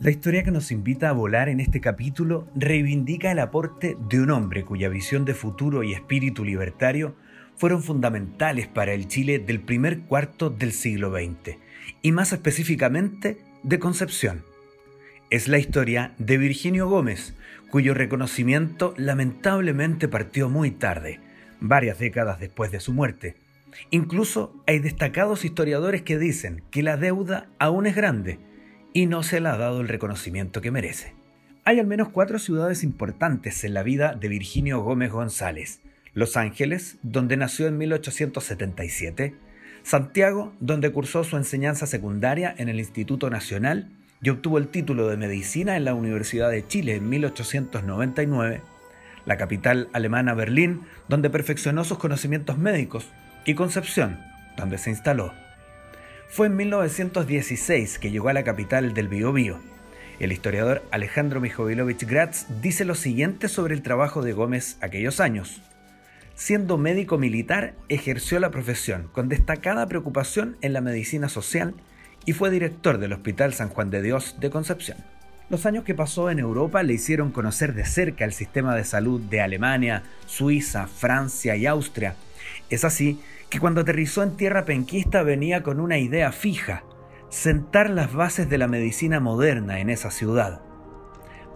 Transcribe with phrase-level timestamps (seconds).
[0.00, 4.30] La historia que nos invita a volar en este capítulo reivindica el aporte de un
[4.30, 7.14] hombre cuya visión de futuro y espíritu libertario
[7.58, 11.58] fueron fundamentales para el Chile del primer cuarto del siglo XX,
[12.00, 14.42] y más específicamente de Concepción.
[15.28, 17.34] Es la historia de Virginio Gómez,
[17.70, 21.20] cuyo reconocimiento lamentablemente partió muy tarde,
[21.60, 23.36] varias décadas después de su muerte.
[23.90, 28.38] Incluso hay destacados historiadores que dicen que la deuda aún es grande
[28.92, 31.14] y no se le ha dado el reconocimiento que merece.
[31.64, 35.80] Hay al menos cuatro ciudades importantes en la vida de Virginio Gómez González.
[36.14, 39.34] Los Ángeles, donde nació en 1877,
[39.82, 43.88] Santiago, donde cursó su enseñanza secundaria en el Instituto Nacional
[44.22, 48.62] y obtuvo el título de medicina en la Universidad de Chile en 1899,
[49.24, 53.08] la capital alemana Berlín, donde perfeccionó sus conocimientos médicos,
[53.44, 54.18] y Concepción,
[54.56, 55.32] donde se instaló.
[56.30, 59.58] Fue en 1916 que llegó a la capital del Biobío.
[60.20, 65.60] El historiador Alejandro Mijovilovich Gratz dice lo siguiente sobre el trabajo de Gómez aquellos años.
[66.36, 71.74] Siendo médico militar, ejerció la profesión con destacada preocupación en la medicina social
[72.24, 74.98] y fue director del Hospital San Juan de Dios de Concepción.
[75.48, 79.20] Los años que pasó en Europa le hicieron conocer de cerca el sistema de salud
[79.20, 82.14] de Alemania, Suiza, Francia y Austria.
[82.70, 83.18] Es así
[83.50, 86.84] que cuando aterrizó en tierra penquista venía con una idea fija,
[87.28, 90.62] sentar las bases de la medicina moderna en esa ciudad.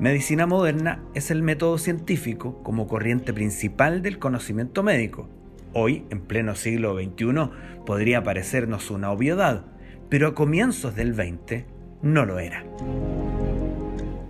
[0.00, 5.28] Medicina moderna es el método científico como corriente principal del conocimiento médico.
[5.72, 7.50] Hoy, en pleno siglo XXI,
[7.86, 9.64] podría parecernos una obviedad,
[10.08, 11.64] pero a comienzos del XX
[12.02, 12.64] no lo era.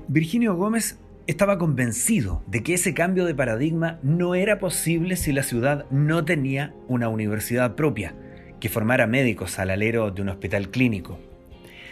[0.08, 5.42] Virginio Gómez estaba convencido de que ese cambio de paradigma no era posible si la
[5.42, 8.14] ciudad no tenía una universidad propia,
[8.60, 11.18] que formara médicos al alero de un hospital clínico.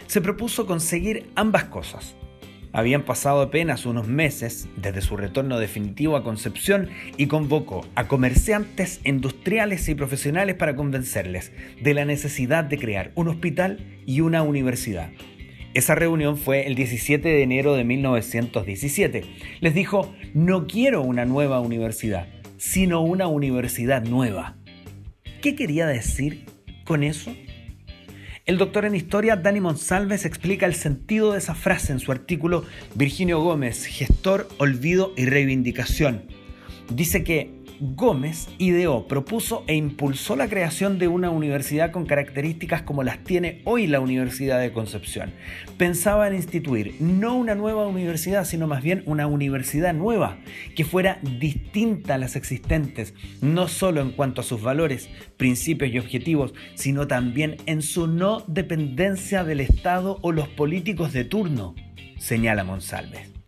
[0.07, 2.15] Se propuso conseguir ambas cosas.
[2.75, 8.99] Habían pasado apenas unos meses desde su retorno definitivo a Concepción y convocó a comerciantes,
[9.03, 15.11] industriales y profesionales para convencerles de la necesidad de crear un hospital y una universidad.
[15.73, 19.23] Esa reunión fue el 17 de enero de 1917.
[19.59, 24.55] Les dijo, no quiero una nueva universidad, sino una universidad nueva.
[25.41, 26.45] ¿Qué quería decir
[26.85, 27.35] con eso?
[28.45, 32.65] El doctor en historia Dani Monsalves explica el sentido de esa frase en su artículo
[32.93, 36.25] Virginio Gómez, gestor, olvido y reivindicación.
[36.93, 43.03] Dice que Gómez ideó, propuso e impulsó la creación de una universidad con características como
[43.03, 45.33] las tiene hoy la Universidad de Concepción.
[45.77, 50.37] Pensaba en instituir no una nueva universidad, sino más bien una universidad nueva,
[50.77, 55.99] que fuera distinta a las existentes, no solo en cuanto a sus valores, principios y
[55.99, 61.75] objetivos, sino también en su no dependencia del Estado o los políticos de turno,
[62.17, 63.42] señala Monsalves.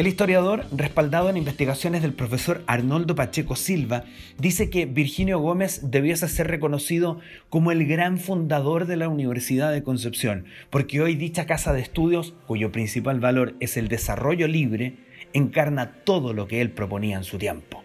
[0.00, 4.04] El historiador, respaldado en investigaciones del profesor Arnoldo Pacheco Silva,
[4.38, 9.82] dice que Virginio Gómez debiese ser reconocido como el gran fundador de la Universidad de
[9.82, 14.94] Concepción, porque hoy dicha casa de estudios, cuyo principal valor es el desarrollo libre,
[15.34, 17.82] encarna todo lo que él proponía en su tiempo.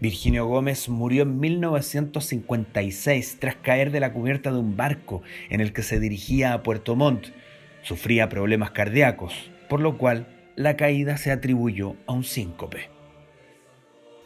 [0.00, 5.72] Virginio Gómez murió en 1956 tras caer de la cubierta de un barco en el
[5.72, 7.28] que se dirigía a Puerto Montt.
[7.80, 10.26] Sufría problemas cardíacos, por lo cual
[10.58, 12.90] la caída se atribuyó a un síncope.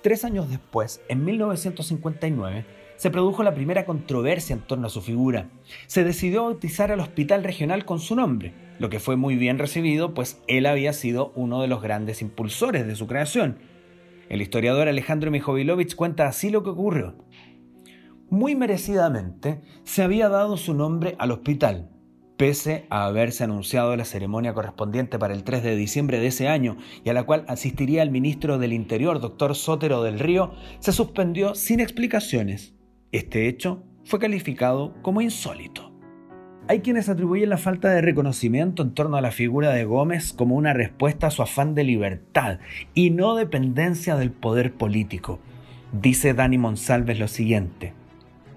[0.03, 2.65] Tres años después, en 1959,
[2.97, 5.51] se produjo la primera controversia en torno a su figura.
[5.89, 10.15] Se decidió bautizar al hospital regional con su nombre, lo que fue muy bien recibido,
[10.15, 13.59] pues él había sido uno de los grandes impulsores de su creación.
[14.31, 17.15] El historiador Alejandro Mijovilovich cuenta así lo que ocurrió.
[18.31, 21.91] Muy merecidamente se había dado su nombre al hospital,
[22.43, 26.77] pese a haberse anunciado la ceremonia correspondiente para el 3 de diciembre de ese año
[27.05, 31.55] y a la cual asistiría el ministro del Interior, doctor Sotero del Río, se suspendió
[31.55, 32.75] sin explicaciones.
[33.13, 35.93] Este hecho fue calificado como insólito.
[36.67, 40.57] Hay quienes atribuyen la falta de reconocimiento en torno a la figura de Gómez como
[40.57, 42.59] una respuesta a su afán de libertad
[42.93, 45.39] y no dependencia del poder político.
[45.93, 47.93] Dice Dani Monsalves lo siguiente.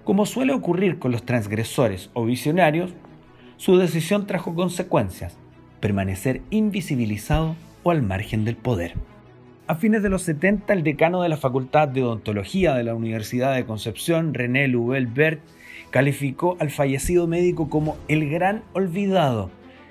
[0.02, 2.92] Como suele ocurrir con los transgresores o visionarios,
[3.56, 5.36] su decisión trajo consecuencias,
[5.80, 8.94] permanecer invisibilizado o al margen del poder.
[9.68, 13.54] A fines de los 70, el decano de la Facultad de Odontología de la Universidad
[13.54, 15.08] de Concepción, René Lubel
[15.90, 19.50] calificó al fallecido médico como el gran olvidado.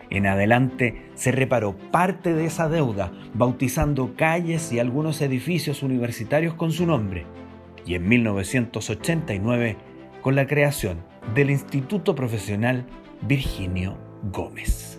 [0.09, 6.71] En adelante se reparó parte de esa deuda, bautizando calles y algunos edificios universitarios con
[6.71, 7.25] su nombre.
[7.85, 9.75] Y en 1989,
[10.21, 10.99] con la creación
[11.33, 12.85] del Instituto Profesional
[13.21, 13.97] Virginio
[14.31, 14.94] Gómez.